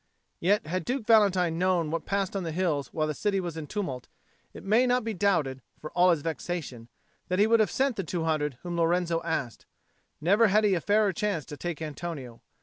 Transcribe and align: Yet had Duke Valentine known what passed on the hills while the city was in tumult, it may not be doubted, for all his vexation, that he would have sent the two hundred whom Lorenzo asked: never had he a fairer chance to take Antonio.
Yet 0.39 0.65
had 0.65 0.83
Duke 0.83 1.05
Valentine 1.05 1.59
known 1.59 1.91
what 1.91 2.07
passed 2.07 2.35
on 2.35 2.41
the 2.41 2.51
hills 2.51 2.87
while 2.91 3.05
the 3.05 3.13
city 3.13 3.39
was 3.39 3.55
in 3.55 3.67
tumult, 3.67 4.07
it 4.51 4.63
may 4.63 4.87
not 4.87 5.03
be 5.03 5.13
doubted, 5.13 5.61
for 5.79 5.91
all 5.91 6.09
his 6.09 6.23
vexation, 6.23 6.89
that 7.27 7.37
he 7.37 7.45
would 7.45 7.59
have 7.59 7.69
sent 7.69 7.97
the 7.97 8.03
two 8.03 8.23
hundred 8.23 8.57
whom 8.63 8.77
Lorenzo 8.77 9.21
asked: 9.23 9.67
never 10.19 10.47
had 10.47 10.63
he 10.63 10.73
a 10.73 10.81
fairer 10.81 11.13
chance 11.13 11.45
to 11.45 11.55
take 11.55 11.83
Antonio. 11.83 12.41